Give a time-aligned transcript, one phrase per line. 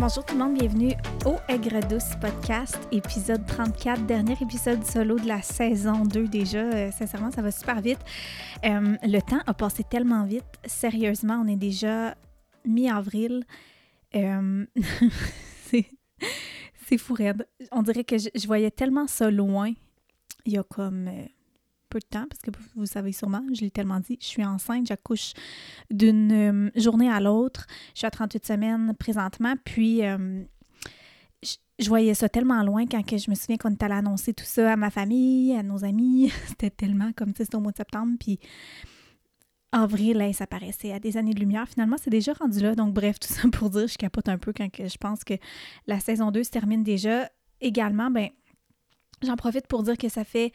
[0.00, 0.92] Bonjour tout le monde, bienvenue
[1.26, 6.60] au Aigre Douce podcast, épisode 34, dernier épisode solo de la saison 2 déjà.
[6.60, 7.98] Euh, sincèrement, ça va super vite.
[8.64, 10.44] Euh, le temps a passé tellement vite.
[10.64, 12.14] Sérieusement, on est déjà
[12.64, 13.44] mi-avril.
[14.14, 14.64] Euh,
[15.64, 17.48] c'est fou raide.
[17.72, 19.72] On dirait que je, voyais tellement ça loin
[20.46, 21.10] il y a comme
[21.88, 24.86] peu de temps, parce que vous savez sûrement, je l'ai tellement dit, je suis enceinte,
[24.86, 25.32] j'accouche
[25.90, 27.66] d'une euh, journée à l'autre.
[27.94, 30.42] Je suis à 38 semaines présentement, puis euh,
[31.42, 34.44] je, voyais ça tellement loin quand que je me souviens qu'on était allé annoncer tout
[34.44, 36.30] ça à ma famille, à nos amis.
[36.46, 38.38] C'était tellement comme, tu c'était au mois de septembre, puis
[39.72, 41.68] avril, ça paraissait à des années de lumière.
[41.68, 42.74] Finalement, c'est déjà rendu là.
[42.74, 45.34] Donc, bref, tout ça pour dire, je capote un peu quand je pense que
[45.86, 47.30] la saison 2 se termine déjà.
[47.60, 48.28] Également, ben
[49.22, 50.52] j'en profite pour dire que ça fait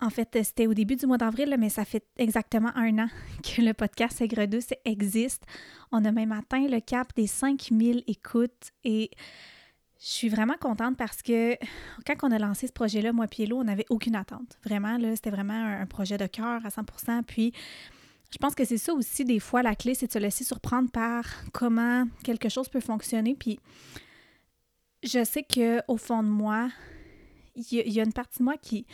[0.00, 3.08] en fait, c'était au début du mois d'avril, mais ça fait exactement un an
[3.42, 4.46] que le podcast Aigre
[4.84, 5.44] existe.
[5.92, 9.10] On a même atteint le cap des 5000 écoutes et
[10.00, 11.56] je suis vraiment contente parce que
[12.06, 14.58] quand on a lancé ce projet-là, moi et on n'avait aucune attente.
[14.64, 17.52] Vraiment, là, c'était vraiment un, projet de cœur à 100% Puis,
[18.32, 20.90] je pense que c'est ça aussi, des fois, la clé, c'est de se laisser surprendre
[20.90, 23.34] par comment quelque chose peut fonctionner.
[23.34, 23.60] Puis,
[25.02, 26.70] je sais qu'au fond de moi,
[27.70, 28.86] il y, a une partie de moi qui,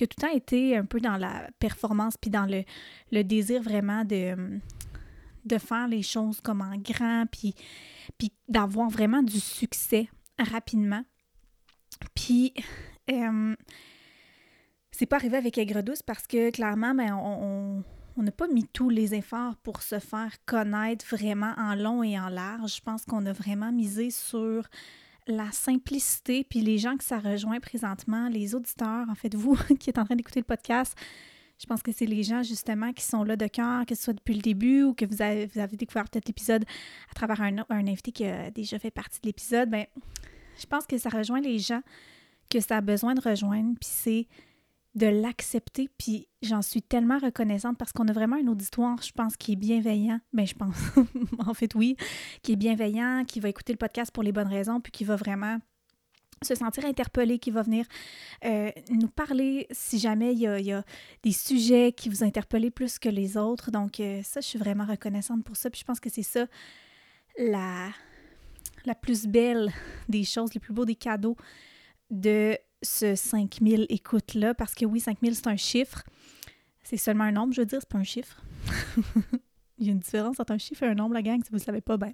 [0.00, 4.04] a tout le temps été un peu dans la performance, puis dans le, désir vraiment
[4.04, 4.60] de,
[5.58, 7.54] faire les choses comme en grand, puis,
[8.18, 10.08] puis d'avoir vraiment du succès
[10.38, 11.04] rapidement.
[12.14, 12.54] Puis,
[13.10, 13.54] euh,
[14.90, 18.90] c'est pas arrivé avec Aigre Douce parce que clairement, ben, on n'a pas mis tous
[18.90, 22.76] les efforts pour se faire connaître vraiment en long et en large.
[22.76, 24.68] Je pense qu'on a vraiment misé sur
[25.26, 29.90] la simplicité, puis les gens que ça rejoint présentement, les auditeurs, en fait, vous qui
[29.90, 30.96] êtes en train d'écouter le podcast,
[31.58, 34.12] je pense que c'est les gens justement qui sont là de cœur, que ce soit
[34.12, 36.64] depuis le début ou que vous avez, vous avez découvert peut-être l'épisode
[37.10, 39.70] à travers un, un, invité qui a déjà fait partie de l'épisode.
[39.70, 39.86] Ben,
[40.58, 41.82] je pense que ça rejoint les gens
[42.50, 44.26] que ça a besoin de rejoindre, puis c'est
[44.94, 45.88] de l'accepter.
[45.98, 49.56] Puis j'en suis tellement reconnaissante parce qu'on a vraiment un auditoire, je pense, qui est
[49.56, 50.20] bienveillant.
[50.32, 50.76] Mais ben, je pense,
[51.46, 51.96] en fait, oui,
[52.42, 55.16] qui est bienveillant, qui va écouter le podcast pour les bonnes raisons, puis qui va
[55.16, 55.58] vraiment
[56.42, 57.86] se sentir interpellé, qui va venir
[58.44, 60.84] euh, nous parler si jamais il y, a,
[61.22, 63.70] des sujets qui vous interpellent plus que les autres.
[63.70, 65.70] Donc, euh, ça, je suis vraiment reconnaissante pour ça.
[65.70, 66.46] Puis je pense que c'est ça
[67.38, 67.88] la,
[68.84, 69.72] la plus belle
[70.08, 71.36] des choses, le plus beau des cadeaux
[72.10, 76.04] de ce 5000 écoutes-là, parce que oui, 5000, c'est un chiffre.
[76.82, 78.42] C'est seulement un nombre, je veux dire, c'est pas un chiffre.
[79.78, 81.42] Il y a une différence entre un chiffre et un nombre, la gang.
[81.42, 82.12] Si vous ne savez pas, ben,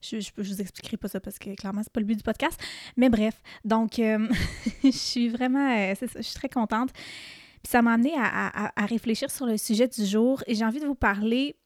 [0.00, 2.60] je, je, vous expliquerai pas ça parce que clairement, c'est pas le but du podcast.
[2.96, 4.28] Mais bref, donc, euh,
[4.84, 6.92] je suis vraiment, euh, je suis très contente.
[6.92, 10.78] Puis ça m'a amené à, à, réfléchir sur le sujet du jour et j'ai envie
[10.78, 11.56] de vous parler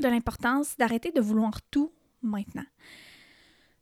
[0.00, 1.92] de l'importance d'arrêter de vouloir tout
[2.22, 2.64] maintenant.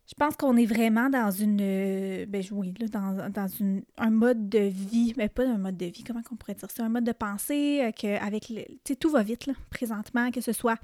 [0.06, 1.60] Je pense qu'on est vraiment dans une.
[1.60, 5.76] Euh, ben oui, là, dans, dans une, un mode de vie, mais pas un mode
[5.76, 6.84] de vie, comment on pourrait dire ça?
[6.84, 8.64] Un mode de pensée euh, que avec le.
[8.64, 10.78] Tu sais, tout va vite, là, présentement, que ce soit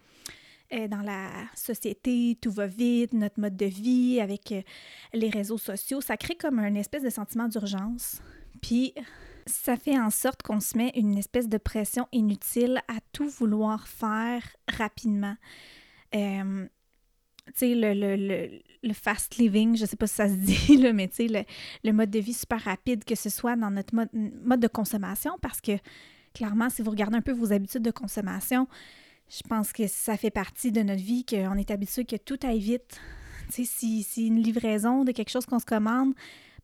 [0.73, 4.55] euh, dans la société, tout va vite, notre mode de vie, avec
[5.13, 6.01] les réseaux sociaux.
[6.01, 8.23] Ça crée comme un espèce de sentiment d'urgence.
[8.63, 8.95] Puis
[9.47, 13.89] ça fait en sorte qu'on se met une espèce de pression inutile à tout vouloir
[13.89, 15.35] faire rapidement
[17.53, 18.61] tu sais, le, le,
[18.93, 21.47] fast living, je sais pas si ça se dit, là, mais tu sais,
[21.85, 25.61] le, mode de vie super rapide, que ce soit dans notre mode, de consommation, parce
[25.61, 25.73] que
[26.35, 28.69] clairement, si vous regardez un peu vos habitudes de consommation,
[29.29, 32.61] je pense que ça fait partie de notre vie, qu'on est habitué que tout aille
[32.61, 33.01] vite.
[33.53, 36.15] Tu sais, si, une livraison de quelque chose qu'on se commande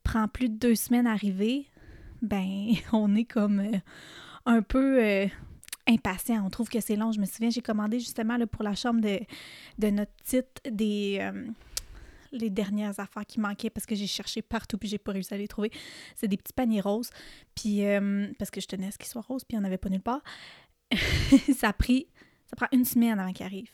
[0.03, 1.67] prend plus de deux semaines à arriver,
[2.23, 3.79] ben, on est comme euh,
[4.47, 5.03] un peu...
[5.03, 5.27] Euh,
[5.87, 6.45] impatient.
[6.45, 7.13] On trouve que c'est long.
[7.13, 9.21] Je me souviens, j'ai commandé justement pour la chambre de,
[9.79, 11.19] de notre titre des.
[11.21, 11.47] Euh,
[12.35, 15.39] les dernières affaires qui manquaient parce que j'ai cherché partout puis j'ai pas réussi à
[15.39, 15.71] les trouver.
[16.15, 17.11] C'est des petits paniers roses.
[17.55, 19.67] Puis euh, parce que je tenais à ce qu'ils soient roses puis il n'y en
[19.67, 20.23] avait pas nulle part.
[21.57, 22.09] ça a pris
[22.47, 23.71] ça prend une semaine avant qu'il arrive.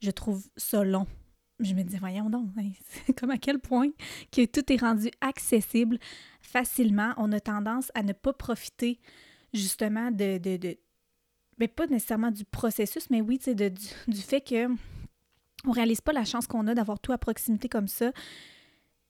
[0.00, 1.06] Je trouve ça long.
[1.60, 2.70] Je me disais, voyons donc, hein,
[3.16, 3.90] comme à quel point
[4.32, 5.98] que tout est rendu accessible
[6.40, 7.14] facilement.
[7.16, 8.98] On a tendance à ne pas profiter
[9.54, 10.76] justement de, de
[11.58, 14.68] mais pas nécessairement du processus, mais oui, de, du, du fait que
[15.66, 18.12] on réalise pas la chance qu'on a d'avoir tout à proximité comme ça.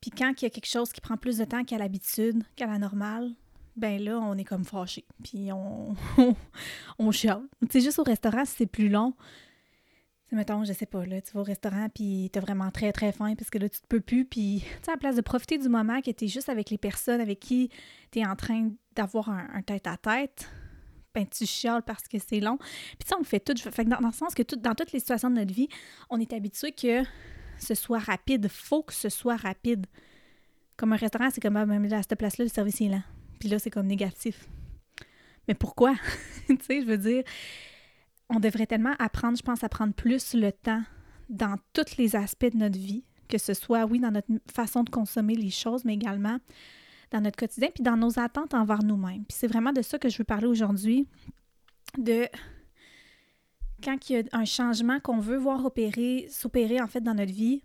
[0.01, 2.67] Puis quand il y a quelque chose qui prend plus de temps qu'à l'habitude, qu'à
[2.67, 3.31] la normale,
[3.77, 5.05] ben là, on est comme fâché.
[5.23, 5.95] Puis on,
[6.99, 7.43] on, chiale.
[7.71, 9.15] Tu juste au restaurant, si c'est plus long,
[10.33, 13.35] mettons, je sais pas, là, tu vas au restaurant, puis t'as vraiment très, très faim
[13.37, 14.25] parce que là, tu te peux plus.
[14.25, 16.79] Puis, tu sais, à la place de profiter du moment que t'es juste avec les
[16.79, 17.71] personnes avec qui
[18.11, 20.51] t'es en train d'avoir un tête-à-tête,
[21.15, 22.59] ben, tu chiales parce que c'est long.
[22.59, 23.55] Puis ça, on fait tout.
[23.57, 25.69] Fait que dans, le sens que dans toutes les situations de notre vie,
[26.11, 27.03] on est habitué que
[27.59, 28.49] ce soit rapide.
[28.49, 29.87] Faut que ce soit rapide.
[30.77, 33.03] Comme un restaurant, c'est comme, ah, même à cette place-là, le service est lent.
[33.39, 34.49] Puis là, c'est comme négatif.
[35.49, 35.95] Mais pourquoi?
[36.49, 37.25] tu sais, je veux dire,
[38.29, 40.83] on devrait tellement apprendre, je pense, à prendre plus le temps
[41.29, 44.91] dans tous les aspects de notre vie, que ce soit, oui, dans notre façon de
[44.91, 46.39] consommer les choses, mais également
[47.13, 49.25] dans notre quotidien, puis dans nos attentes envers nous-mêmes.
[49.25, 51.07] Puis c'est vraiment de ça que je veux parler aujourd'hui,
[51.99, 52.27] de
[53.85, 57.33] quand il y a un changement qu'on veut voir opérer, s'opérer en fait dans notre
[57.33, 57.63] vie,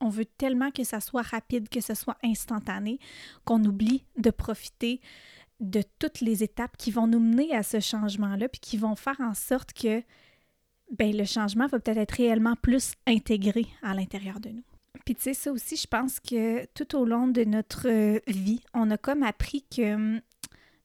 [0.00, 2.98] on veut tellement que ça soit rapide, que ce soit instantané,
[3.44, 5.00] qu'on oublie de profiter
[5.60, 9.20] de toutes les étapes qui vont nous mener à ce changement-là, puis qui vont faire
[9.20, 10.02] en sorte que
[10.96, 14.62] ben, le changement va peut-être être réellement plus intégré à l'intérieur de nous.
[15.04, 18.60] Puis tu sais, ça aussi, je pense que tout au long de notre euh, vie,
[18.74, 20.20] on a comme appris que hum,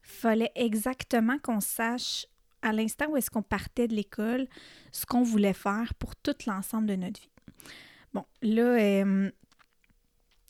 [0.01, 2.27] fallait exactement qu'on sache
[2.61, 4.47] à l'instant où est-ce qu'on partait de l'école
[4.91, 7.29] ce qu'on voulait faire pour tout l'ensemble de notre vie.
[8.13, 9.31] Bon, là, hum,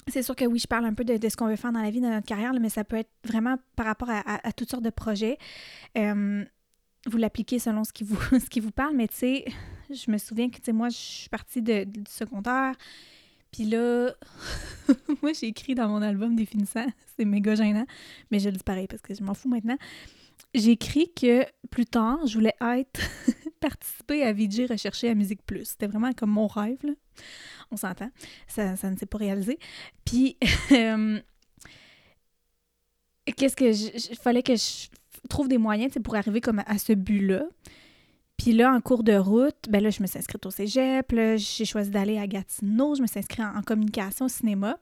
[0.07, 1.89] c'est sûr que oui, je parle un peu de, ce qu'on veut faire dans la
[1.89, 4.89] vie, dans notre carrière, mais ça peut être vraiment par rapport à, toutes sortes de
[4.89, 5.37] projets.
[5.95, 6.45] Hum,
[7.05, 9.45] vous l'appliquez selon ce qui vous, parle, mais tu sais,
[9.89, 12.75] je me souviens que, tu sais, moi, je suis partie de, du secondaire,
[13.53, 14.11] puis là,
[15.21, 17.85] moi, j'ai écrit dans mon album définissant, c'est méga gênant,
[18.31, 19.77] mais je le dis pareil parce que je m'en fous maintenant.
[20.55, 22.99] J'ai écrit que plus tard, je voulais être
[23.59, 25.65] participer à VJ Rechercher à Musique Plus.
[25.65, 26.93] C'était vraiment comme mon rêve, là.
[27.71, 28.09] On s'entend.
[28.47, 29.59] Ça, ça ne s'est pas réalisé.
[30.03, 30.35] Puis,
[30.71, 31.19] euh,
[33.37, 34.89] qu'est-ce que il fallait que je
[35.29, 37.45] trouve des moyens pour arriver comme à ce but-là.
[38.43, 41.13] Puis là, en cours de route, ben là, je me suis inscrite au cégep.
[41.37, 42.93] j'ai choisi d'aller à Gatineau.
[42.93, 44.77] Je me suis inscrite en, communication au cinéma.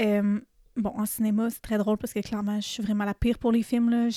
[0.00, 0.40] Euh,
[0.74, 3.52] bon, en cinéma, c'est très drôle parce que clairement, je suis vraiment la pire pour
[3.52, 4.08] les films.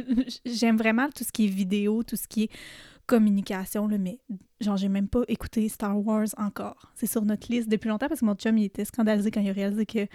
[0.44, 2.50] J'aime vraiment tout ce qui est vidéo, tout ce qui est
[3.06, 4.18] communication, mais
[4.60, 6.90] genre, j'ai même pas écouté Star Wars encore.
[6.96, 9.50] C'est sur notre liste depuis longtemps parce que mon chum, il était scandalisé quand il
[9.50, 10.08] a réalisé que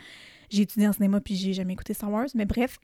[0.49, 2.27] j'ai étudié en cinéma puis j'ai jamais écouté Star Wars.
[2.35, 2.77] Mais bref,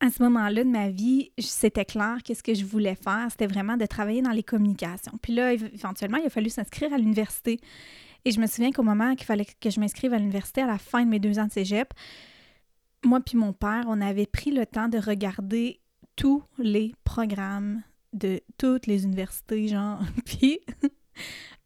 [0.00, 3.26] à ce moment-là de ma vie, c'était clair qu'est-ce que je voulais faire.
[3.30, 5.12] C'était vraiment de travailler dans les communications.
[5.22, 7.60] Puis là, éventuellement, il a fallu s'inscrire à l'université.
[8.24, 10.78] Et je me souviens qu'au moment qu'il fallait que je m'inscrive à l'université, à la
[10.78, 11.94] fin de mes deux ans de cégep,
[13.04, 15.80] moi puis mon père, on avait pris le temps de regarder
[16.16, 17.82] tous les programmes
[18.12, 20.00] de toutes les universités, genre.
[20.24, 20.60] puis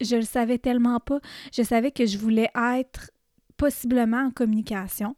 [0.00, 1.20] je le savais tellement pas.
[1.52, 3.10] Je savais que je voulais être
[3.56, 5.16] possiblement en communication,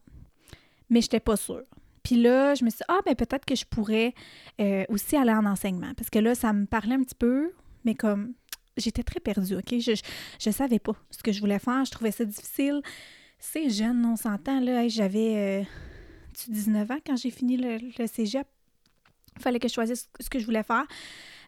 [0.90, 1.64] mais je n'étais pas sûre.
[2.12, 4.12] Puis là, je me suis dit, ah, ben peut-être que je pourrais
[4.60, 5.94] euh, aussi aller en enseignement.
[5.96, 7.52] Parce que là, ça me parlait un petit peu,
[7.86, 8.34] mais comme
[8.76, 9.70] j'étais très perdue, OK?
[9.78, 9.98] Je,
[10.38, 11.86] je, savais pas ce que je voulais faire.
[11.86, 12.82] Je trouvais ça difficile.
[13.38, 14.86] C'est jeune, on s'entend, là.
[14.88, 15.66] J'avais
[16.48, 18.46] 19 euh, ans quand j'ai fini le, cégep?
[19.36, 20.84] Il fallait que je choisisse ce que je voulais faire.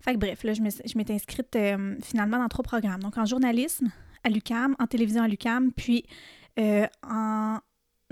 [0.00, 0.62] Fait que bref, là, je
[0.96, 3.02] m'étais inscrite euh, finalement dans trois programmes.
[3.02, 3.90] Donc en journalisme
[4.22, 6.06] à l'UCAM, en télévision à l'UCAM, puis
[6.56, 7.58] en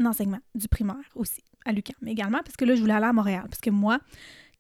[0.05, 3.45] enseignement du primaire aussi à l'UQAM également, parce que là, je voulais aller à Montréal.
[3.49, 3.99] Parce que moi,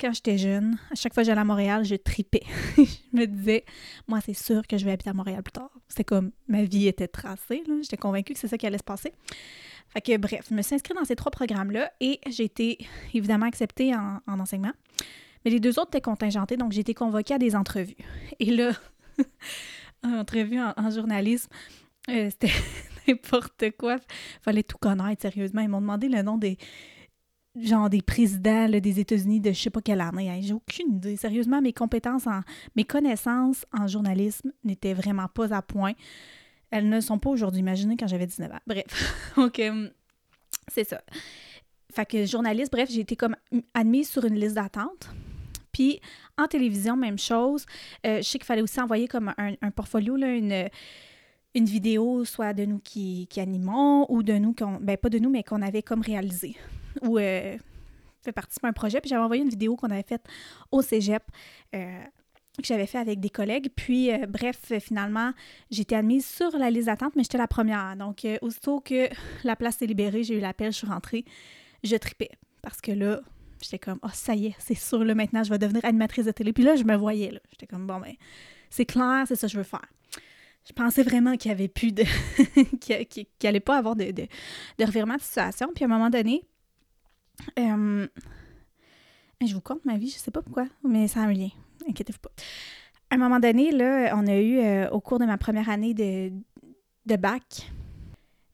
[0.00, 2.42] quand j'étais jeune, à chaque fois que j'allais à Montréal, je tripais.
[2.76, 3.64] je me disais,
[4.08, 5.70] moi, c'est sûr que je vais habiter à Montréal plus tard.
[5.88, 7.62] C'était comme, ma vie était tracée.
[7.82, 9.12] J'étais convaincue que c'est ça qui allait se passer.
[9.88, 12.78] Fait que, bref, je me suis inscrite dans ces trois programmes-là et j'ai été
[13.14, 14.72] évidemment acceptée en, enseignement.
[15.44, 17.96] Mais les deux autres étaient contingentés, donc j'ai été convoquée à des entrevues.
[18.38, 18.72] Et là,
[20.02, 21.50] entrevue en, en journalisme,
[22.08, 22.52] euh, c'était
[23.08, 23.96] n'importe quoi.
[24.42, 25.60] Fallait tout connaître, sérieusement.
[25.60, 26.58] Ils m'ont demandé le nom des
[27.60, 30.40] genre des présidents des États-Unis de je sais pas quelle année.
[30.42, 31.16] J'ai aucune idée.
[31.16, 32.40] Sérieusement, mes compétences en
[32.76, 35.92] mes connaissances en journalisme n'étaient vraiment pas à point.
[36.70, 37.60] Elles ne sont pas aujourd'hui.
[37.60, 38.60] Imaginez quand j'avais 19 ans.
[38.66, 39.32] Bref.
[39.36, 39.90] Donc, euh,
[40.68, 41.02] c'est ça.
[41.92, 43.36] Fait que journaliste, bref, j'ai été comme
[43.74, 45.10] admise sur une liste d'attente.
[45.72, 46.00] Puis
[46.38, 47.66] en télévision, même chose.
[48.06, 50.70] Euh, je sais qu'il fallait aussi envoyer comme un, un portfolio, là, une
[51.54, 55.30] une vidéo, soit de nous qui, animons ou de nous, qu'on, ben pas de nous,
[55.30, 56.56] mais qu'on avait comme réalisé
[57.02, 57.56] ou euh,
[58.22, 59.00] fait participer à un projet.
[59.00, 60.24] Puis j'avais envoyé une vidéo qu'on avait faite
[60.70, 61.22] au cégep.
[61.74, 62.00] Euh,
[62.58, 63.70] que j'avais fait avec des collègues.
[63.74, 65.32] Puis, euh, bref, finalement,
[65.70, 67.96] j'étais admise sur la liste d'attente, mais j'étais la première.
[67.96, 69.08] Donc, aussitôt que
[69.44, 71.24] la place s'est libérée, j'ai eu l'appel, je suis rentrée,
[71.82, 72.30] je tripais.
[72.60, 73.22] Parce que là,
[73.62, 76.30] j'étais comme, oh, ça y est, c'est sûr, là, maintenant, je vais devenir animatrice de
[76.30, 76.52] télé.
[76.52, 77.40] Puis là, je me voyais, là.
[77.52, 78.12] J'étais comme, bon, ben,
[78.68, 79.88] c'est clair, c'est ça que je veux faire
[80.64, 82.04] je pensais vraiment qu'il n'y avait plus de.
[82.80, 85.70] qu'il n'allait pas avoir de, de, revirement de situation.
[85.74, 86.42] Puis à un moment donné,
[87.58, 88.06] euh,
[89.46, 91.48] je vous compte ma vie, je sais pas pourquoi, mais ça a un lien.
[91.88, 92.30] Inquiétez-vous pas.
[93.10, 95.94] À un moment donné, là, on a eu, euh, au cours de ma première année
[95.94, 96.32] de,
[97.06, 97.70] de bac,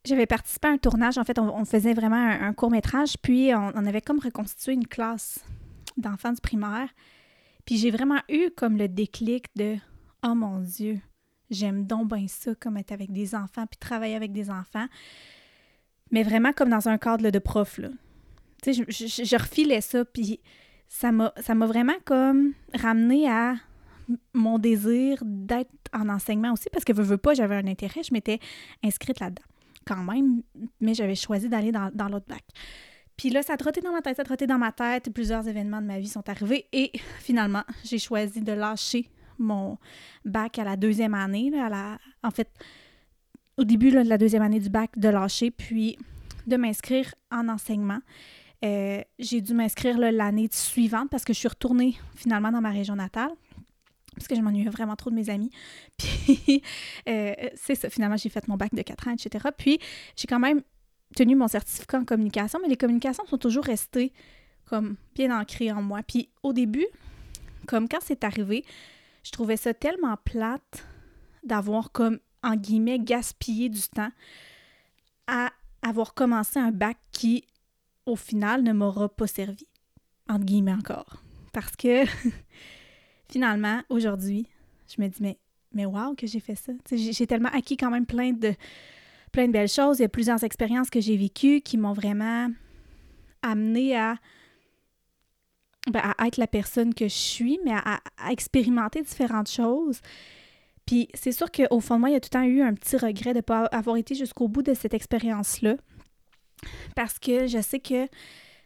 [0.04, 1.18] j'avais participé à un tournage.
[1.18, 5.44] En fait, on, faisait vraiment un, court-métrage, puis on, on, avait comme reconstitué une classe
[5.96, 6.88] d'enfants du primaire.
[7.66, 9.76] Puis j'ai vraiment eu comme le déclic de
[10.26, 11.00] Oh mon Dieu,
[11.50, 14.86] J'aime donc bien ça, comme être avec des enfants, puis travailler avec des enfants.
[16.10, 17.88] Mais vraiment comme dans un cadre de prof, là.
[18.62, 20.40] Tu sais, je, je, refilais ça, puis
[20.88, 23.54] ça m'a vraiment comme ramené à
[24.32, 28.12] mon désir d'être en enseignement aussi, parce que je veux pas, j'avais un intérêt, je
[28.12, 28.40] m'étais
[28.82, 29.44] inscrite là-dedans
[29.88, 30.42] quand même,
[30.80, 32.44] mais j'avais choisi d'aller dans, dans l'autre bac.
[33.16, 35.12] Puis là, ça a trotté dans ma tête, ça a trotté dans ma tête.
[35.12, 39.78] Plusieurs événements de ma vie sont arrivés et finalement, j'ai choisi de lâcher mon
[40.24, 41.52] bac à la deuxième année.
[41.58, 42.48] à la, en fait,
[43.56, 45.98] au début de la deuxième année du bac, de lâcher, puis
[46.46, 48.00] de m'inscrire en enseignement.
[48.64, 52.96] Euh, j'ai dû m'inscrire l'année suivante parce que je suis retournée finalement dans ma région
[52.96, 53.30] natale
[54.14, 55.50] parce que je m'ennuyais vraiment trop de mes amis.
[55.96, 56.62] Puis,
[57.08, 59.48] euh, c'est ça, finalement, j'ai fait mon bac de 4 ans, etc.
[59.56, 59.78] Puis,
[60.16, 60.62] j'ai quand même
[61.14, 64.12] tenu mon certificat en communication, mais les communications sont toujours restées
[64.66, 66.00] comme bien ancrées en moi.
[66.06, 66.86] Puis, au début,
[67.66, 68.64] comme quand c'est arrivé,
[69.28, 70.86] je trouvais ça tellement plate
[71.44, 74.10] d'avoir comme, en guillemets, gaspillé du temps
[75.26, 75.50] à
[75.82, 77.44] avoir commencé un bac qui,
[78.06, 79.66] au final, ne m'aura pas servi.
[80.30, 81.22] Entre guillemets encore.
[81.52, 82.06] Parce que
[83.30, 84.46] finalement, aujourd'hui,
[84.88, 85.38] je me dis, mais,
[85.74, 86.72] mais wow, que j'ai fait ça.
[86.90, 88.54] J'ai tellement acquis quand même plein de,
[89.30, 89.98] plein de belles choses.
[89.98, 92.48] Il y a plusieurs expériences que j'ai vécues qui m'ont vraiment
[93.42, 94.16] amené à,
[95.90, 100.00] ben, à être la personne que je suis, mais à, expérimenter différentes choses.
[100.86, 102.74] Puis c'est sûr qu'au fond de moi, il y a tout le temps eu un
[102.74, 105.76] petit regret de ne pas avoir été jusqu'au bout de cette expérience-là.
[106.96, 108.08] Parce que je sais que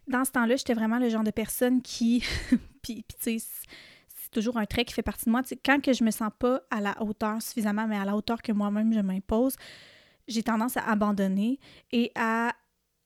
[0.09, 2.25] dans ce temps-là, j'étais vraiment le genre de personne qui.
[2.83, 5.43] puis, tu sais, c'est toujours un trait qui fait partie de moi.
[5.64, 8.52] quand que je me sens pas à la hauteur suffisamment, mais à la hauteur que
[8.52, 9.57] moi-même je m'impose,
[10.29, 11.59] j'ai tendance à abandonner
[11.91, 12.52] et à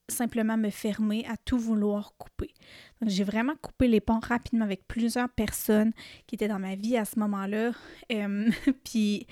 [0.09, 2.53] simplement me fermer, à tout vouloir couper.
[3.01, 5.93] Donc, j'ai vraiment coupé les ponts rapidement avec plusieurs personnes
[6.27, 7.73] qui étaient dans ma vie à ce moment-là.
[8.85, 9.27] Puis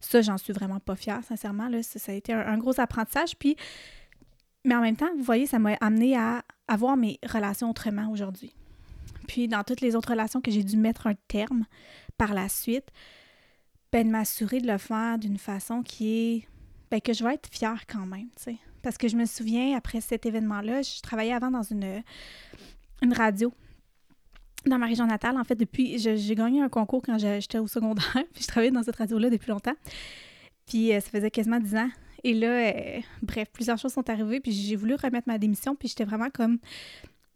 [0.00, 1.68] ça, j'en suis vraiment pas fière, sincèrement.
[1.68, 3.36] Là, ça, a été un, gros apprentissage.
[3.36, 3.56] Puis,
[4.64, 8.52] mais en même temps, vous voyez, ça m'a amené à avoir mes relations autrement aujourd'hui.
[9.28, 11.64] Puis, dans toutes les autres relations que j'ai dû mettre un terme
[12.16, 12.88] par la suite,
[13.92, 16.48] ben, de m'assurer de le faire d'une façon qui est
[16.90, 18.56] ben, que je vais être fière quand même, tu sais.
[18.86, 22.04] Parce que je me souviens, après cet événement-là, je travaillais avant dans une,
[23.02, 23.52] une radio
[24.64, 25.36] dans ma région natale.
[25.38, 28.84] En fait, depuis, j'ai gagné un concours quand j'étais au secondaire, puis je travaillais dans
[28.84, 29.74] cette radio-là depuis longtemps.
[30.66, 31.90] Puis euh, ça faisait quasiment dix ans.
[32.22, 35.88] Et là, euh, bref, plusieurs choses sont arrivées, puis j'ai voulu remettre ma démission, puis
[35.88, 36.60] j'étais vraiment comme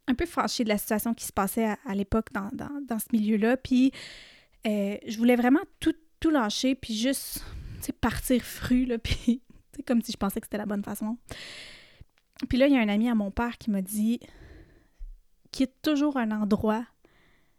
[0.06, 3.56] un peu fâchée de la situation qui se passait à, l'époque dans, dans, ce milieu-là.
[3.56, 3.90] Puis
[4.68, 7.44] euh, je voulais vraiment tout, tout lâcher, puis juste
[8.00, 9.42] partir fru, là, puis
[9.82, 11.16] comme si je pensais que c'était la bonne façon.
[12.48, 14.20] Puis là, il y a un ami à mon père qui m'a dit
[15.50, 16.84] quitte toujours un endroit,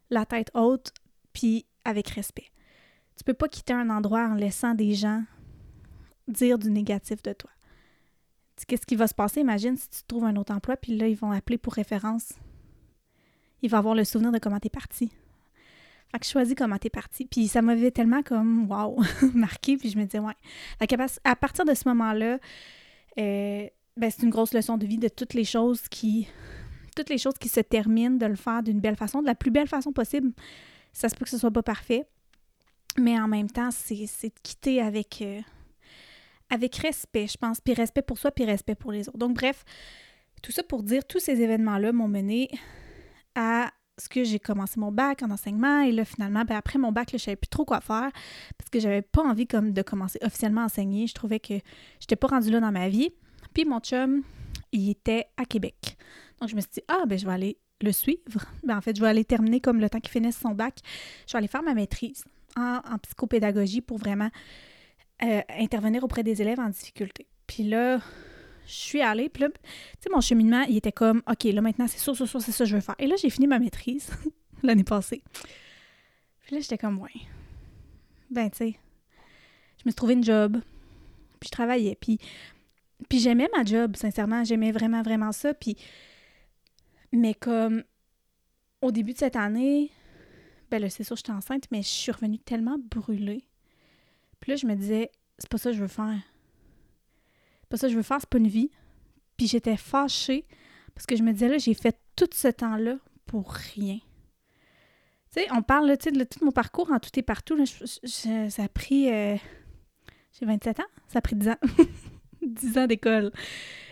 [0.09, 0.91] la tête haute,
[1.33, 2.47] puis avec respect.
[3.17, 5.23] Tu peux pas quitter un endroit en laissant des gens
[6.27, 7.51] dire du négatif de toi.
[8.67, 9.41] Qu'est-ce qui va se passer?
[9.41, 12.33] Imagine si tu trouves un autre emploi, puis là, ils vont appeler pour référence.
[13.61, 15.11] Il va avoir le souvenir de comment t'es parti.
[16.11, 17.25] Fait que je choisis comment t'es parti.
[17.25, 19.01] Puis ça m'avait tellement comme, wow,
[19.33, 19.77] marqué.
[19.77, 20.33] Puis je me disais, ouais.
[20.79, 22.37] Fait à partir de ce moment-là,
[23.17, 26.27] euh, ben, c'est une grosse leçon de vie de toutes les choses qui.
[26.95, 29.51] Toutes les choses qui se terminent, de le faire d'une belle façon, de la plus
[29.51, 30.33] belle façon possible.
[30.91, 32.05] Ça se peut que ce soit pas parfait.
[32.97, 35.39] Mais en même temps, c'est de quitter avec, euh,
[36.49, 37.61] avec respect, je pense.
[37.61, 39.17] Puis respect pour soi, puis respect pour les autres.
[39.17, 39.63] Donc, bref,
[40.41, 42.49] tout ça pour dire, tous ces événements-là m'ont mené
[43.35, 43.71] à
[44.07, 47.17] que j'ai commencé mon bac en enseignement et là finalement ben, après mon bac je
[47.17, 48.09] je savais plus trop quoi faire
[48.57, 51.07] parce que j'avais pas envie comme de commencer officiellement à enseigner.
[51.07, 51.53] Je trouvais que
[51.99, 53.11] j'étais pas rendue là dans ma vie.
[53.53, 54.23] Puis mon chum
[54.71, 55.97] il était à Québec.
[56.39, 58.45] Donc je me suis dit ah ben je vais aller le suivre.
[58.63, 60.79] Ben en fait je vais aller terminer comme le temps qu'il finisse son bac.
[61.27, 62.25] Je vais aller faire ma maîtrise
[62.57, 64.29] en, psychopédagogie pour vraiment
[65.23, 67.27] euh, intervenir auprès des élèves en difficulté.
[67.47, 67.99] Puis là
[68.71, 69.59] je suis allée, puis là, tu
[69.99, 72.63] sais, mon cheminement, il était comme, OK, là, maintenant, c'est ça, ça, ça, c'est ça
[72.63, 72.95] que je veux faire.
[72.99, 74.09] Et là, j'ai fini ma maîtrise
[74.63, 75.21] l'année passée.
[76.43, 77.11] Puis là, j'étais comme, ouais.
[78.29, 78.75] Ben, tu sais,
[79.77, 80.61] je me suis trouvé une job,
[81.39, 82.17] puis je travaillais, puis,
[83.09, 85.75] puis j'aimais ma job, sincèrement, j'aimais vraiment, vraiment ça, puis...
[87.13, 87.83] Mais comme,
[88.81, 89.91] au début de cette année,
[90.69, 93.43] ben là, c'est sûr, j'étais enceinte, mais je suis revenue tellement brûlée.
[94.39, 96.21] Puis là, je me disais, c'est pas ça que je veux faire
[97.71, 98.69] pas ça que je veux faire, c'est pas une vie.
[99.37, 100.45] Puis j'étais fâchée
[100.93, 103.97] parce que je me disais là, j'ai fait tout ce temps-là pour rien.
[105.33, 107.57] Tu sais, on parle là, de tout mon parcours en tout et partout.
[107.65, 109.09] ça a pris.
[109.11, 109.37] Euh,
[110.37, 111.57] j'ai 27 ans, ça a pris 10 ans.
[112.41, 113.31] 10 ans d'école.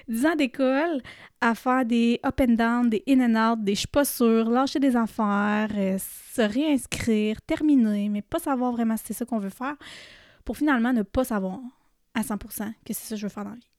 [0.09, 1.01] 10 ans d'école
[1.39, 4.49] à faire des up and down, des in and out, des je suis pas sûre,
[4.49, 9.39] lâcher des affaires, euh, se réinscrire, terminer, mais pas savoir vraiment si c'est ça qu'on
[9.39, 9.75] veut faire
[10.43, 11.59] pour finalement ne pas savoir
[12.19, 13.69] à 100% que c'est ça que je veux faire dans la vie.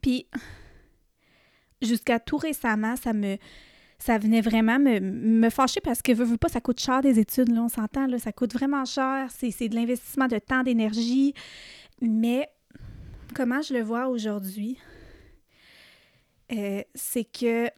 [0.00, 0.26] Puis,
[1.82, 3.36] jusqu'à tout récemment, ça me
[3.98, 7.20] ça venait vraiment me, me fâcher parce que, veux, veux pas, ça coûte cher des
[7.20, 11.34] études, là, on s'entend, là, ça coûte vraiment cher, c'est de l'investissement de temps, d'énergie,
[12.00, 12.48] mais
[13.32, 14.76] comment je le vois aujourd'hui,
[16.50, 17.70] euh, c'est que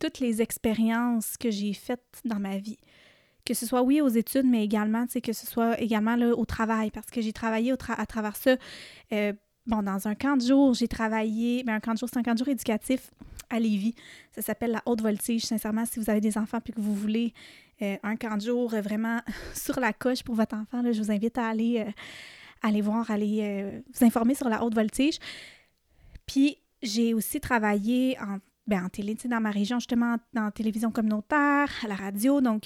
[0.00, 2.78] toutes les expériences que j'ai faites dans ma vie,
[3.46, 6.90] que ce soit, oui, aux études, mais également, que ce soit également là, au travail,
[6.90, 8.56] parce que j'ai travaillé à travers ça.
[9.12, 9.32] Euh,
[9.66, 12.22] bon, dans un camp de jour, j'ai travaillé, ben, un camp de jour, c'est un
[12.22, 13.10] camp de jour éducatif
[13.48, 13.94] à Lévis.
[14.32, 15.44] Ça s'appelle la haute voltige.
[15.44, 17.32] Sincèrement, si vous avez des enfants puis que vous voulez
[17.82, 19.20] euh, un camp de jour vraiment
[19.54, 21.90] sur la coche pour votre enfant, là, je vous invite à aller, euh,
[22.62, 25.18] aller voir, aller vous informer sur la haute voltige.
[26.26, 30.90] Puis, j'ai aussi travaillé en, ben, en télé, dans ma région, justement, dans la télévision
[30.90, 32.40] communautaire, à la radio.
[32.40, 32.64] Donc,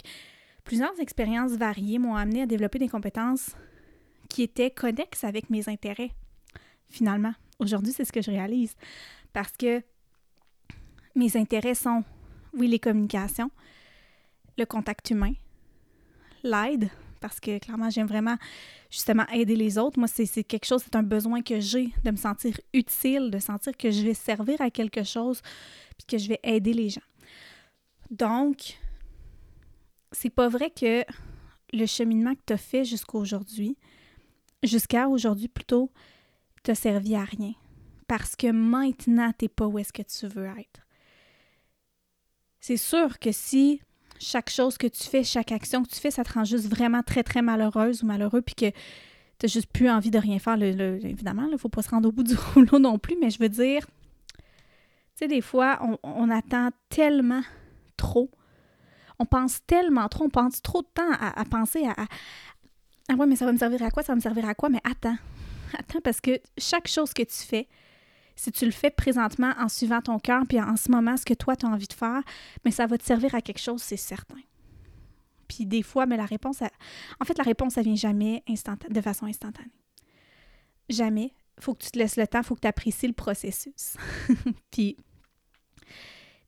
[0.65, 3.57] plusieurs expériences variées m'ont amené à développer des compétences
[4.29, 6.13] qui étaient connexes avec mes intérêts,
[6.89, 7.33] finalement.
[7.59, 8.75] Aujourd'hui, c'est ce que je réalise.
[9.33, 9.83] Parce que
[11.15, 12.05] mes intérêts sont,
[12.55, 13.51] oui, les communications,
[14.57, 15.33] le contact humain,
[16.43, 16.91] l'aide,
[17.21, 18.37] parce que clairement, j'aime vraiment
[18.91, 19.99] justement aider les autres.
[19.99, 23.77] Moi, c'est quelque chose, c'est un besoin que j'ai de me sentir utile, de sentir
[23.77, 25.43] que je vais servir à quelque chose,
[25.99, 27.03] puis que je vais aider les gens.
[28.11, 28.79] Donc,
[30.13, 31.05] c'est pas vrai que
[31.73, 33.77] le cheminement que tu as fait jusqu'à aujourd'hui,
[34.63, 35.91] jusqu'à aujourd'hui plutôt,
[36.63, 37.53] t'a servi à rien.
[38.09, 40.81] Parce que maintenant, t'es pas où est-ce que tu veux être.
[42.61, 43.81] C'est sûr que si
[44.19, 47.03] chaque chose que tu fais, chaque action que tu fais, ça te rend juste vraiment
[47.03, 48.71] très, très malheureuse ou malheureux, puis que
[49.39, 50.57] t'as juste plus envie de rien faire.
[50.57, 53.39] Le, évidemment, il faut pas se rendre au bout du rouleau non plus, mais je
[53.39, 53.87] veux dire,
[54.37, 54.43] tu
[55.15, 57.43] sais, des fois, on, attend tellement
[57.97, 58.31] trop.
[59.21, 62.07] On pense tellement trop, on pense trop de temps à, penser à,
[63.11, 64.03] Ah ouais, mais ça va me servir à quoi?
[64.03, 64.71] Ça va me servir à quoi?
[64.71, 65.17] Mais attends.
[65.79, 67.69] Attends, parce que chaque chose que tu fais,
[68.35, 71.35] si tu le fais présentement en suivant ton cœur, puis en ce moment, ce que
[71.35, 72.23] toi, tu as envie de faire,
[72.65, 74.41] mais ça va te servir à quelque chose, c'est certain.
[75.47, 76.63] Puis des fois, mais la réponse,
[77.21, 78.43] en fait, la réponse, ça vient jamais
[78.89, 79.71] de façon instantanée.
[80.89, 81.33] Jamais.
[81.61, 83.97] faut que tu te laisses le temps, faut que tu apprécies le processus.
[84.73, 84.97] puis,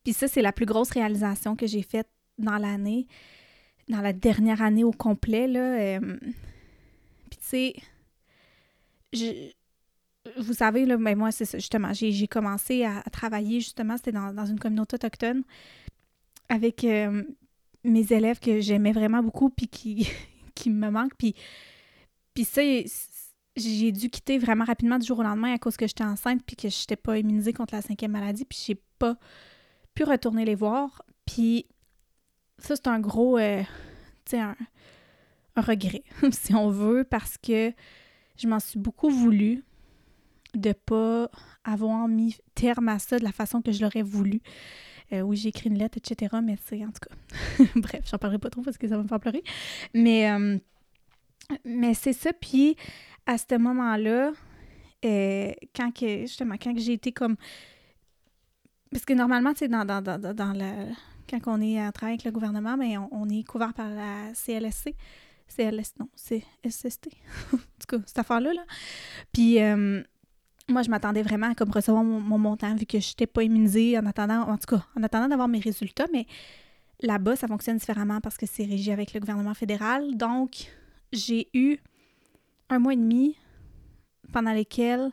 [0.03, 3.07] puis ça, c'est la plus grosse réalisation que j'ai faite dans l'année,
[3.89, 5.47] dans la dernière année au complet.
[5.47, 6.17] Là, euh,
[7.29, 7.45] puis tu
[9.13, 9.53] sais,
[10.37, 14.45] vous savez, là, ben moi, c'est ça, justement, j'ai commencé à, travailler, justement, c'était dans,
[14.45, 15.43] une communauté autochtone
[16.49, 17.23] avec euh,
[17.83, 20.09] mes élèves que j'aimais vraiment beaucoup, puis qui,
[20.55, 21.15] qui me manquent.
[21.17, 21.35] Puis,
[22.33, 22.61] puis ça,
[23.55, 26.55] j'ai dû quitter vraiment rapidement du jour au lendemain à cause que j'étais enceinte, puis
[26.55, 29.17] que je n'étais pas immunisée contre la cinquième maladie, puis j'ai pas
[29.93, 31.03] pu retourner les voir.
[31.25, 31.65] Puis
[32.57, 33.61] ça, c'est un gros, euh,
[34.25, 34.55] tu sais, un,
[35.55, 37.73] un regret, si on veut, parce que
[38.37, 39.63] je m'en suis beaucoup voulu
[40.55, 41.29] de pas
[41.63, 44.41] avoir mis terme à ça de la façon que je l'aurais voulu.
[45.11, 46.35] Euh, oui, j'ai écrit une lettre, etc.
[46.43, 47.65] Mais c'est en tout cas.
[47.75, 49.43] Bref, j'en parlerai pas trop parce que ça va me faire pleurer.
[49.93, 50.57] Mais, euh,
[51.65, 52.33] mais c'est ça.
[52.33, 52.75] Puis
[53.25, 54.31] à ce moment-là,
[55.05, 57.35] euh, quand que, justement, quand j'ai été comme.
[58.91, 60.93] Parce que normalement, tu sais, dans, dans, dans, dans le...
[61.29, 64.95] quand on est en travail avec le gouvernement, mais on, est couvert par la CLSC.
[65.47, 67.09] CLS, non, c'est SST.
[67.53, 68.53] en tout cas, cette affaire-là.
[68.53, 68.63] Là.
[69.31, 69.59] Puis,
[70.69, 73.97] moi, je m'attendais vraiment à comme recevoir mon, montant vu que je n'étais pas immunisée
[73.97, 76.25] en attendant, en tout cas, en attendant d'avoir mes résultats, mais
[77.01, 80.15] là-bas, ça fonctionne différemment parce que c'est régi avec le gouvernement fédéral.
[80.15, 80.71] Donc,
[81.11, 81.77] j'ai eu
[82.69, 83.35] un mois et demi
[84.31, 85.11] pendant lesquels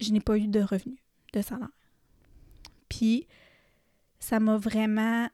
[0.00, 0.98] je n'ai pas eu de revenus,
[1.32, 1.68] de salaire.
[2.88, 3.26] Puis,
[4.18, 5.28] ça m'a vraiment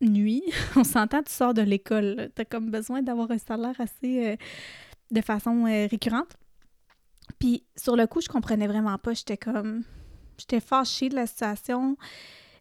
[0.00, 0.42] nuit.
[0.76, 2.30] On s'entend, tu sors de l'école.
[2.34, 4.36] Tu as comme besoin d'avoir un salaire assez euh,
[5.10, 6.36] de façon euh, récurrente.
[7.38, 9.14] Puis sur le coup, je comprenais vraiment pas.
[9.14, 9.84] J'étais comme.
[10.38, 11.96] J'étais fâchée de la situation.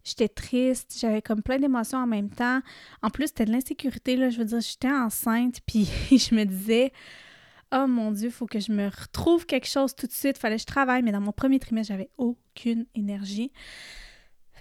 [0.04, 0.98] J'étais triste.
[1.00, 2.62] J'avais comme plein d'émotions en même temps.
[3.02, 4.32] En plus, c'était de l'insécurité.
[4.32, 5.60] Je veux dire, j'étais enceinte.
[5.66, 6.92] Puis je me disais.
[7.74, 10.38] Oh mon Dieu, il faut que je me retrouve quelque chose tout de suite.
[10.38, 13.52] Fallait que je travaille, mais dans mon premier trimestre, j'avais aucune énergie.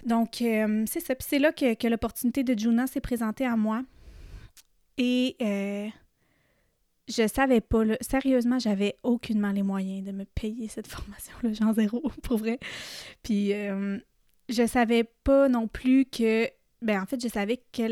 [0.05, 1.15] Donc, euh, c'est ça.
[1.15, 3.83] Puis c'est là que, l'opportunité de Juna s'est présentée à moi.
[4.97, 5.87] Et euh,
[7.07, 11.73] je savais pas, là, sérieusement, j'avais aucunement les moyens de me payer cette formation-là, genre
[11.73, 12.59] zéro, pour vrai.
[13.23, 13.97] Puis, euh,
[14.49, 16.49] je savais pas non plus que.
[16.81, 17.87] Ben, en fait, je savais que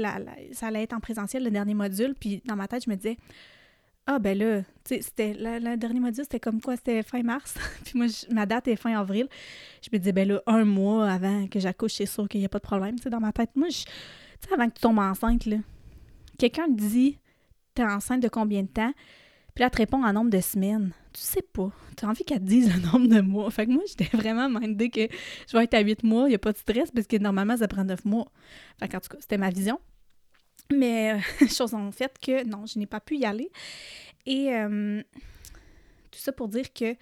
[0.53, 2.13] ça allait être en présentiel, le dernier module.
[2.13, 3.17] Puis, dans ma tête, je me disais,
[4.07, 5.33] ah, ben là, tu sais, c'était.
[5.33, 6.75] Le dernier module, c'était comme quoi?
[6.75, 7.55] C'était fin mars.
[7.85, 9.27] puis, moi, ma date est fin avril.
[9.81, 12.49] Je me disais, ben là, un mois avant que j'accouche, c'est sûr qu'il n'y a
[12.49, 13.49] pas de problème, tu sais, dans ma tête.
[13.55, 15.57] Moi, tu sais, avant que tu tombes enceinte, là,
[16.37, 17.17] quelqu'un dit
[17.75, 18.93] t'es enceinte de combien de temps?
[19.53, 20.91] Puis là, elle te répond en nombre de semaines.
[21.13, 21.71] Tu sais pas.
[21.95, 23.49] Tu as envie qu'elle te dise le nombre de mois.
[23.51, 25.07] Fait que moi, j'étais vraiment mindée que
[25.47, 27.57] je vais être à 8 mois, il n'y a pas de stress, parce que normalement,
[27.57, 28.31] ça prend 9 mois.
[28.79, 29.79] Fait qu'en tout cas, c'était ma vision.
[30.71, 33.51] Mais euh, chose en fait que non, je n'ai pas pu y aller.
[34.25, 35.01] Et euh,
[36.11, 36.95] tout ça pour dire que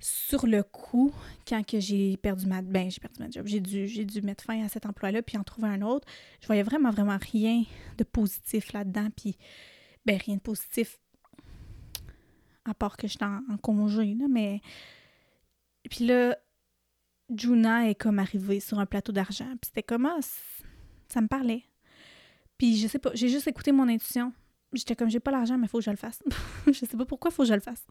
[0.00, 1.12] sur le coup,
[1.46, 4.44] quand que j'ai perdu ma ben j'ai perdu ma job, j'ai dû j'ai dû mettre
[4.44, 6.06] fin à cet emploi-là puis en trouver un autre.
[6.40, 7.64] Je voyais vraiment vraiment rien
[7.96, 9.36] de positif là-dedans puis
[10.06, 10.98] ben rien de positif
[12.64, 14.60] à part que j'étais en, congé là, mais
[15.90, 16.36] puis là
[17.34, 20.18] Juna est comme arrivée sur un plateau d'argent, puis c'était comme ah,
[21.08, 21.64] ça me parlait.
[22.58, 24.32] Puis je sais pas, j'ai juste écouté mon intuition.
[24.72, 26.22] J'étais comme j'ai pas l'argent mais faut que je le fasse.
[26.66, 27.86] je sais pas pourquoi faut que je le fasse.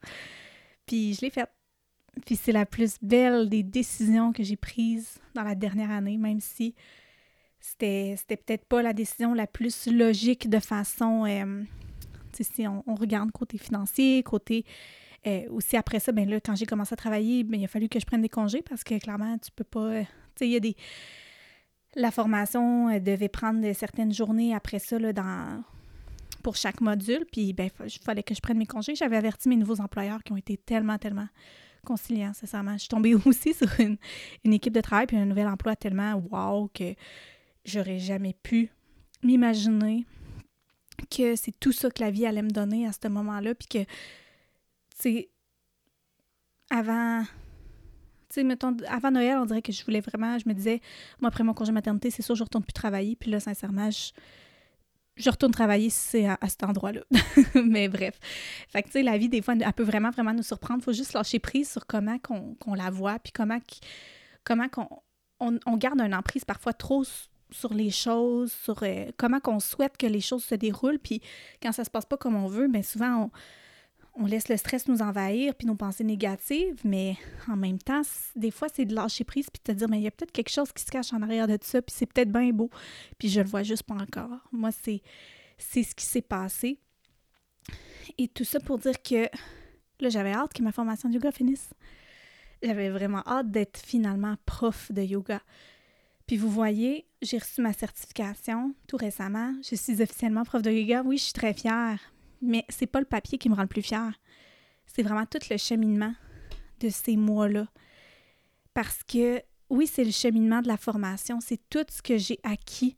[0.86, 1.50] Puis je l'ai fait.
[2.26, 6.40] Puis c'est la plus belle des décisions que j'ai prises dans la dernière année, même
[6.40, 6.74] si
[7.60, 11.26] c'était, c'était peut-être pas la décision la plus logique de façon.
[11.26, 11.64] Euh,
[12.44, 14.66] si on, regarde côté financier, côté.
[15.26, 17.90] Euh, aussi après ça, ben là, quand j'ai commencé à travailler, ben, il a fallu
[17.90, 19.80] que je prenne des congés parce que clairement, tu peux pas.
[19.80, 20.08] Euh, tu
[20.40, 20.76] sais, il y a des.
[21.98, 25.12] La formation devait prendre certaines journées après ça là,
[26.44, 27.26] pour chaque module.
[27.32, 28.94] Puis, ben, il fallait que je prenne mes congés.
[28.94, 31.28] J'avais averti mes nouveaux employeurs qui ont été tellement, tellement
[31.84, 32.74] conciliant, sincèrement.
[32.74, 33.98] Je suis tombée aussi sur une,
[34.46, 36.94] équipe de travail puis un nouvel emploi tellement wow que
[37.66, 38.70] j'aurais jamais pu
[39.24, 40.06] m'imaginer
[41.10, 43.56] que c'est tout ça que la vie allait me donner à ce moment-là.
[43.56, 43.88] Puis que, tu
[45.00, 45.30] sais,
[46.70, 47.24] avant.
[48.30, 50.82] Tu sais, mettons, avant Noël, on dirait que je voulais vraiment, je me disais,
[51.22, 53.16] moi, après mon congé maternité, c'est sûr, je retourne plus travailler.
[53.16, 54.12] Puis là, sincèrement, je,
[55.18, 57.02] je retourne travailler si c'est à, cet endroit-là.
[57.56, 58.20] Mais bref.
[58.70, 60.84] Fait que, tu sais, la vie, des fois, elle peut vraiment, vraiment nous surprendre.
[60.84, 63.60] Faut juste lâcher prise sur comment qu'on la voit, puis comment,
[64.44, 64.88] comment qu'on
[65.40, 67.04] on, garde un emprise parfois trop
[67.50, 71.00] sur les choses, sur euh, comment qu'on souhaite que les choses se déroulent.
[71.00, 71.22] Puis
[71.62, 73.32] quand ça se passe pas comme on veut, bien souvent, on
[74.20, 77.16] on laisse le stress nous envahir, puis nos pensées négatives, mais
[77.48, 78.02] en même temps,
[78.36, 80.32] des fois, c'est de lâcher prise, puis de te dire, mais il y a peut-être
[80.32, 82.70] quelque chose qui se cache en arrière de tout ça, puis c'est peut-être bien beau,
[83.20, 84.40] puis je le vois juste pas encore.
[84.52, 85.02] Moi, c'est,
[85.58, 86.80] c'est ce qui s'est passé.
[88.18, 89.30] Et tout ça pour dire que
[90.00, 91.70] là, j'avais hâte que ma formation de yoga finisse.
[92.64, 95.42] J'avais vraiment hâte d'être finalement prof de yoga.
[96.26, 99.54] Puis vous voyez, j'ai reçu ma certification tout récemment.
[99.70, 101.04] Je suis officiellement prof de yoga.
[101.06, 102.00] Oui, je suis très fière,
[102.42, 104.12] mais c'est pas le papier qui me rend le plus fier.
[104.86, 106.14] C'est vraiment tout le cheminement
[106.80, 107.68] de ces mois-là.
[108.74, 112.96] Parce que, oui, c'est le cheminement de la formation, c'est tout ce que j'ai acquis.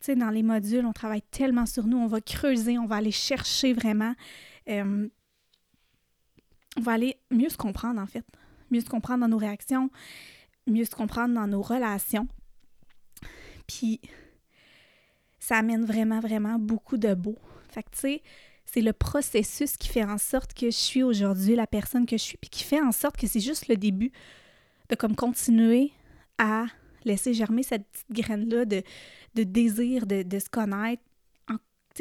[0.00, 2.96] Tu sais, dans les modules, on travaille tellement sur nous, on va creuser, on va
[2.96, 4.14] aller chercher vraiment.
[4.68, 5.08] Euh,
[6.76, 8.24] on va aller mieux se comprendre, en fait.
[8.70, 9.90] Mieux se comprendre dans nos réactions,
[10.66, 12.26] mieux se comprendre dans nos relations.
[13.66, 14.00] Puis,
[15.38, 17.36] ça amène vraiment, vraiment beaucoup de beau.
[17.72, 18.20] Fait que,
[18.64, 22.22] c'est le processus qui fait en sorte que je suis aujourd'hui la personne que je
[22.22, 24.12] suis, puis qui fait en sorte que c'est juste le début
[24.88, 25.92] de comme continuer
[26.38, 26.66] à
[27.04, 28.82] laisser germer cette petite graine-là de,
[29.34, 31.02] désir de, de se connaître,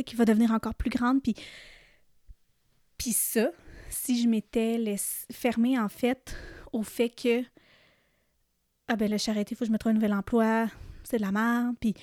[0.06, 1.22] qui va devenir encore plus grande.
[1.22, 1.36] Puis,
[2.98, 3.50] puis ça,
[3.90, 4.96] si je m'étais
[5.32, 6.36] fermée en fait
[6.72, 7.44] au fait que
[8.88, 10.68] ah ben là, je suis arrêtée, il faut que je me trouve un nouvel emploi,
[11.04, 11.94] c'est de la merde, puis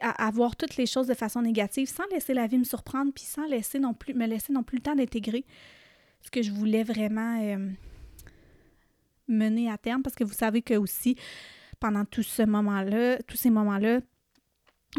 [0.00, 3.24] à, voir toutes les choses de façon négative sans laisser la vie me surprendre, puis
[3.24, 5.44] sans laisser non plus, me laisser non plus le temps d'intégrer
[6.20, 7.70] ce que je voulais vraiment euh,
[9.28, 10.02] mener à terme.
[10.02, 11.16] Parce que vous savez que aussi,
[11.80, 14.00] pendant tout ce moment-là, tous ces moments-là,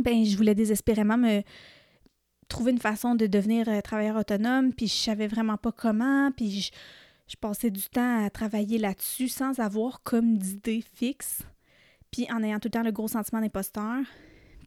[0.01, 1.41] ben je voulais désespérément me
[2.47, 6.61] trouver une façon de devenir euh, travailleur autonome, puis je savais vraiment pas comment, puis
[6.61, 6.71] je,
[7.27, 11.41] je passais du temps à travailler là-dessus sans avoir comme d'idée fixe,
[12.11, 13.97] puis en ayant tout le temps le gros sentiment d'imposteur.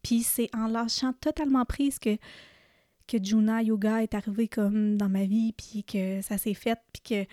[0.03, 2.17] Puis c'est en lâchant totalement prise que,
[3.07, 7.03] que Juna Yoga est arrivé comme dans ma vie, puis que ça s'est fait, puis
[7.03, 7.31] que.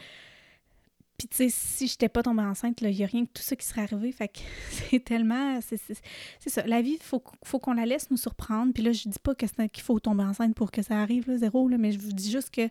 [1.17, 3.55] Puis, tu sais, si j'étais pas tombée enceinte, il n'y a rien que tout ça
[3.55, 4.11] qui serait arrivé.
[4.11, 5.59] Fait que c'est tellement.
[5.61, 6.67] C'est ça.
[6.67, 8.71] La vie, il faut, faut qu'on la laisse nous surprendre.
[8.71, 11.67] Puis là, je dis pas qu'il faut tomber enceinte pour que ça arrive, là, zéro,
[11.69, 12.69] mais je vous dis juste qu'il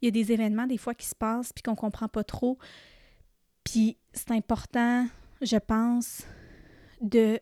[0.00, 2.56] y a des événements, des fois, qui se passent, puis qu'on comprend pas trop.
[3.64, 5.06] Puis c'est important,
[5.42, 6.22] je pense,
[7.02, 7.38] de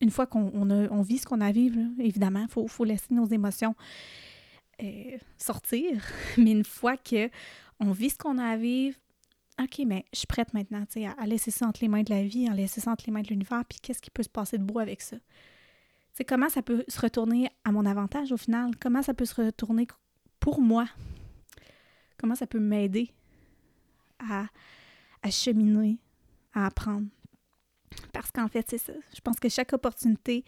[0.00, 3.26] une fois qu'on on vit ce qu'on a à vivre, évidemment, il faut, laisser nos
[3.26, 3.74] émotions
[4.82, 6.02] euh, sortir.
[6.38, 8.96] Mais une fois qu'on vit ce qu'on a à vivre,
[9.58, 12.22] OK, mais je suis prête maintenant à, à laisser ça entre les mains de la
[12.22, 14.58] vie, à laisser ça entre les mains de l'univers, puis qu'est-ce qui peut se passer
[14.58, 15.16] de beau avec ça?
[16.12, 18.72] C'est comment ça peut se retourner à mon avantage au final?
[18.78, 19.86] Comment ça peut se retourner
[20.40, 20.86] pour moi?
[22.18, 23.10] Comment ça peut m'aider
[24.18, 24.46] à,
[25.22, 25.98] à cheminer,
[26.52, 27.06] à apprendre?
[28.12, 28.92] Parce qu'en fait, c'est ça.
[29.14, 30.44] Je pense que chaque opportunité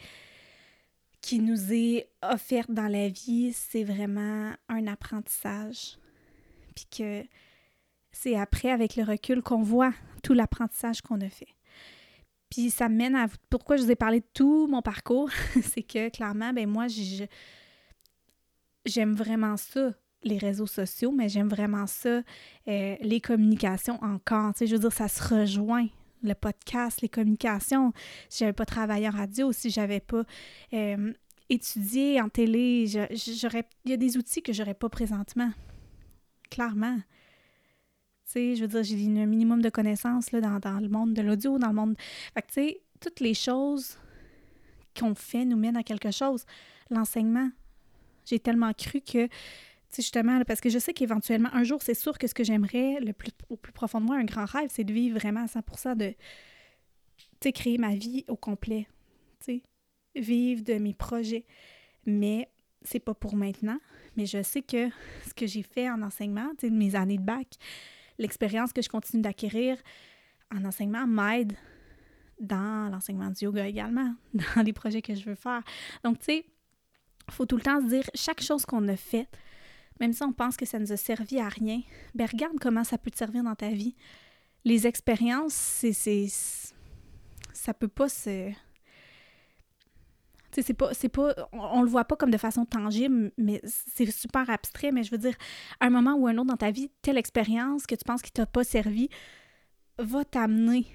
[1.20, 5.98] qui nous est offerte dans la vie, c'est vraiment un apprentissage.
[6.74, 7.24] Puis que
[8.12, 11.54] c'est après, avec le recul, qu'on voit tout l'apprentissage qu'on a fait.
[12.50, 15.30] Puis ça mène à pourquoi je vous ai parlé de tout mon parcours,
[15.62, 16.86] c'est que clairement, ben moi,
[18.86, 22.22] j'aime vraiment ça, les réseaux sociaux, mais j'aime vraiment ça,
[22.68, 24.54] euh, les communications encore.
[24.54, 25.88] Tu sais, je veux dire, ça se rejoint.
[26.22, 27.92] Le podcast, les communications.
[28.28, 30.24] Si j'avais pas travaillé en radio, si j'avais pas
[30.72, 31.12] euh,
[31.48, 35.50] étudié en télé, j'aurais, il y a des outils que j'aurais pas présentement.
[36.50, 36.96] Clairement.
[38.26, 41.14] Tu sais, je veux dire, j'ai un minimum de connaissances là, dans, dans le monde
[41.14, 41.96] de l'audio, dans le monde.
[42.34, 43.96] Fait que, tu sais, toutes les choses
[44.98, 46.44] qu'on fait nous mènent à quelque chose.
[46.90, 47.50] L'enseignement,
[48.24, 49.28] j'ai tellement cru que
[49.94, 53.12] justement, parce que je sais qu'éventuellement, un jour, c'est sûr que ce que j'aimerais le
[53.12, 55.96] plus, au plus profond de moi, un grand rêve, c'est de vivre vraiment à 100%
[55.96, 58.86] de, créer ma vie au complet,
[59.40, 59.62] sais,
[60.14, 61.46] vivre de mes projets.
[62.06, 62.48] Mais
[62.82, 63.78] c'est pas pour maintenant,
[64.16, 64.88] mais je sais que
[65.26, 67.46] ce que j'ai fait en enseignement, sais, mes années de bac,
[68.18, 69.76] l'expérience que je continue d'acquérir
[70.54, 71.54] en enseignement m'aide
[72.40, 75.62] dans l'enseignement du yoga également, dans les projets que je veux faire.
[76.04, 76.46] Donc, tu sais,
[77.28, 79.36] il faut tout le temps se dire, chaque chose qu'on a faite,
[80.00, 81.80] même si on pense que ça nous a servi à rien,
[82.14, 83.94] ben regarde comment ça peut te servir dans ta vie.
[84.64, 86.26] Les expériences, c'est, c'est
[87.52, 88.52] ça peut pas se
[90.62, 94.48] c'est pas, c'est pas, on, le voit pas comme de façon tangible, mais c'est super
[94.50, 94.92] abstrait.
[94.92, 95.34] Mais je veux dire,
[95.80, 98.32] à un moment ou un autre dans ta vie, telle expérience que tu penses qui
[98.32, 99.08] t'a pas servi
[99.98, 100.86] va t'amener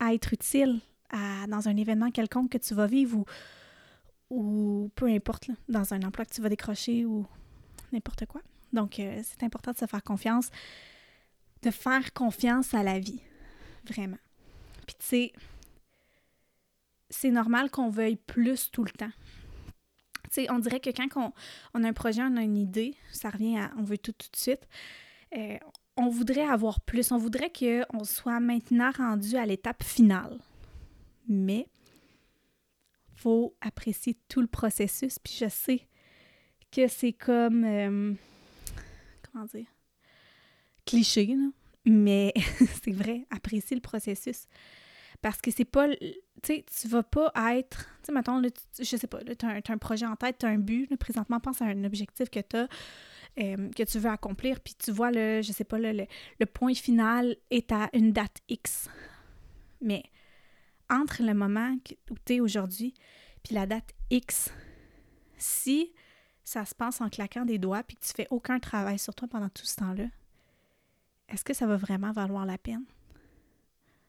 [0.00, 0.80] à être utile
[1.10, 3.24] à, dans un événement quelconque que tu vas vivre ou,
[4.30, 7.26] ou peu importe, dans un emploi que tu vas décrocher ou
[7.96, 8.42] n'importe quoi.
[8.72, 10.50] Donc, euh, c'est important de se faire confiance,
[11.62, 13.20] de faire confiance à la vie,
[13.84, 14.18] vraiment.
[14.86, 15.32] Puis, tu sais,
[17.10, 19.12] c'est normal qu'on veuille plus tout le temps.
[20.24, 21.32] Tu sais, on dirait que quand
[21.74, 24.28] on, a un projet, on a une idée, ça revient à on veut tout tout
[24.30, 24.68] de suite.
[25.36, 25.58] Euh,
[25.96, 30.38] on voudrait avoir plus, on voudrait qu'on soit maintenant rendu à l'étape finale.
[31.28, 31.68] Mais
[33.14, 35.18] faut apprécier tout le processus.
[35.18, 35.88] Puis je sais
[36.76, 37.64] que c'est comme.
[37.64, 38.12] Euh,
[39.32, 39.66] comment dire?
[40.84, 41.34] Cliché.
[41.86, 42.34] Mais
[42.84, 44.46] c'est vrai, apprécier le processus.
[45.22, 45.88] Parce que c'est pas.
[45.96, 47.86] Tu sais, tu vas pas être.
[48.02, 50.58] Tu sais, mettons, je sais pas, tu as, un projet en tête, tu as un
[50.58, 50.94] but.
[50.96, 52.68] présentement, pense à un objectif que tu as.
[53.38, 56.72] Euh, que tu veux accomplir, puis tu vois, le, je sais pas, le, le, point
[56.72, 58.88] final est à une date X.
[59.82, 60.04] Mais
[60.88, 61.76] entre le moment
[62.10, 62.94] où tu es aujourd'hui,
[63.42, 64.50] puis la date X,
[65.36, 65.92] si
[66.46, 69.26] ça se passe en claquant des doigts, puis que tu fais aucun travail sur toi
[69.26, 70.04] pendant tout ce temps-là,
[71.28, 72.84] est-ce que ça va vraiment valoir la peine?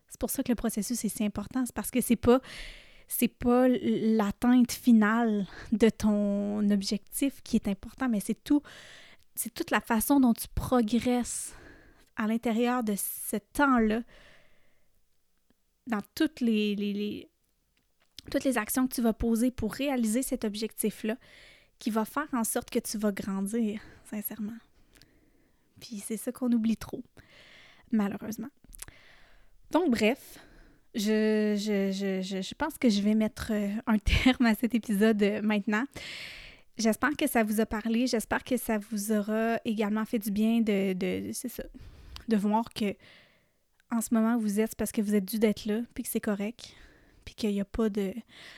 [0.08, 1.66] C'est pour ça que le processus est si important.
[1.66, 2.40] C'est parce que c'est pas
[3.08, 8.62] c'est pas l'atteinte finale de ton objectif qui est important, mais c'est tout
[9.34, 11.56] c'est toute la façon dont tu progresses
[12.18, 14.02] à l'intérieur de ce temps-là
[15.88, 17.30] dans toutes les,
[18.30, 21.16] toutes les actions que tu vas poser pour réaliser cet objectif-là
[21.80, 24.58] qui va faire en sorte que tu vas grandir, sincèrement.
[25.80, 27.04] Puis c'est ça qu'on oublie trop,
[27.92, 28.50] malheureusement.
[29.72, 30.40] Donc, bref,
[30.96, 35.86] je, je, pense que je vais mettre euh, un terme à cet épisode euh, maintenant.
[36.78, 38.08] J'espère que ça vous a parlé.
[38.08, 41.32] J'espère que ça vous aura également fait du bien de,
[42.36, 42.96] voir que
[43.90, 46.20] en ce moment vous êtes parce que vous êtes dû d'être là, puis que c'est
[46.20, 46.76] correct,
[47.26, 48.14] puis qu'il n'y a pas de,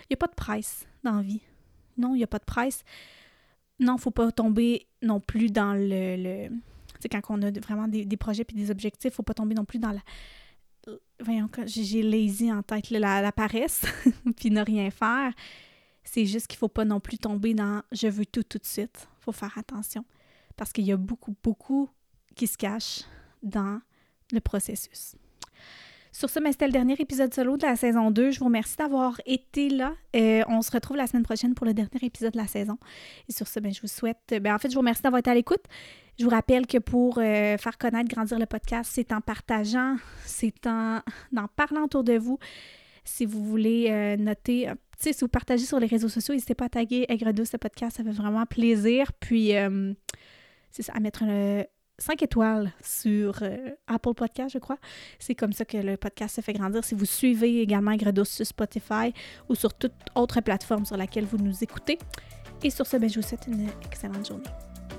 [0.10, 1.41] il de presse dans la vie.
[1.99, 2.83] Non, il n'y a pas de presse.
[3.79, 7.88] Non, faut pas tomber non plus dans le, le tu sais, quand on a vraiment
[7.88, 10.01] des, projets puis des objectifs, faut pas tomber non plus dans la,
[11.21, 13.83] voyons, j'ai lazy en tête, la, paresse,
[14.35, 15.33] puis ne rien faire.
[16.03, 19.07] C'est juste qu'il faut pas non plus tomber dans je veux tout tout de suite.
[19.19, 20.03] Faut faire attention
[20.55, 21.89] parce qu'il y a beaucoup, beaucoup
[22.35, 23.01] qui se cache
[23.43, 23.79] dans
[24.31, 25.15] le processus.
[26.12, 28.32] Sur ce, c'était le dernier épisode solo de la saison 2.
[28.32, 29.93] Je vous remercie d'avoir été là.
[30.15, 32.78] Euh, on se retrouve la semaine prochaine pour le dernier épisode de la saison.
[33.28, 34.36] Et sur ce, ben, je vous souhaite.
[34.41, 35.63] Ben, en fait, je vous remercie d'avoir été à l'écoute.
[36.17, 39.95] Je vous rappelle que pour euh, faire connaître, grandir le podcast, c'est en partageant,
[40.26, 40.98] c'est en,
[41.38, 42.39] en parlant autour de vous.
[43.06, 46.69] Si vous voulez euh, noter, si vous partagez sur les réseaux sociaux, n'hésitez pas à
[46.69, 49.13] taguer Aigre ce podcast, ça fait vraiment plaisir.
[49.13, 49.54] Puis,
[50.72, 51.24] c'est ça, à mettre
[51.99, 53.43] 5 étoiles sur
[53.88, 54.77] Apple Podcast, je crois.
[55.19, 56.83] C'est comme ça que le podcast se fait grandir.
[56.83, 59.13] Si vous suivez également Aigre sur Spotify
[59.49, 61.99] ou sur toute autre plateforme sur laquelle vous nous écoutez.
[62.63, 64.43] Et sur ce, ben, je vous souhaite une excellente journée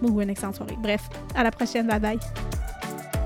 [0.03, 0.77] ou une excellente soirée.
[0.79, 1.87] Bref, à la prochaine.
[1.87, 3.20] Bye bye.